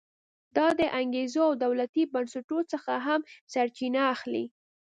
دا 0.57 0.67
د 0.79 0.81
انګېزو 0.99 1.39
او 1.47 1.53
دولتي 1.65 2.03
بنسټونو 2.13 2.63
څخه 2.71 2.93
هم 3.07 3.19
سرچینه 3.53 4.01
اخلي. 4.13 4.45